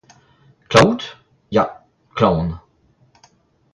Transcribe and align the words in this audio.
Klañv 0.69 0.85
out? 0.89 1.01
Ya 1.55 1.63
klañv 2.17 2.37
on. 2.41 2.49